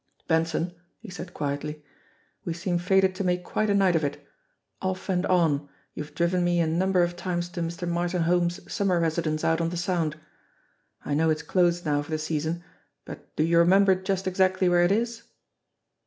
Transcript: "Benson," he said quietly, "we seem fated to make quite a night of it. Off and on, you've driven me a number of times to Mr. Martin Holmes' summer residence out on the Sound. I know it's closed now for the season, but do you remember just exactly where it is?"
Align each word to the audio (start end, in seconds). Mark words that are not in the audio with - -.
"Benson," 0.27 0.73
he 0.99 1.11
said 1.11 1.31
quietly, 1.31 1.83
"we 2.43 2.53
seem 2.55 2.79
fated 2.79 3.13
to 3.13 3.23
make 3.23 3.43
quite 3.43 3.69
a 3.69 3.75
night 3.75 3.95
of 3.95 4.03
it. 4.03 4.27
Off 4.81 5.09
and 5.09 5.27
on, 5.27 5.69
you've 5.93 6.15
driven 6.15 6.43
me 6.43 6.59
a 6.59 6.65
number 6.65 7.03
of 7.03 7.15
times 7.15 7.49
to 7.49 7.61
Mr. 7.61 7.87
Martin 7.87 8.23
Holmes' 8.23 8.61
summer 8.67 8.99
residence 8.99 9.43
out 9.43 9.61
on 9.61 9.69
the 9.69 9.77
Sound. 9.77 10.15
I 11.05 11.13
know 11.13 11.29
it's 11.29 11.43
closed 11.43 11.85
now 11.85 12.01
for 12.01 12.09
the 12.09 12.17
season, 12.17 12.63
but 13.05 13.35
do 13.35 13.43
you 13.43 13.59
remember 13.59 13.93
just 13.93 14.25
exactly 14.25 14.67
where 14.67 14.81
it 14.81 14.91
is?" 14.91 15.21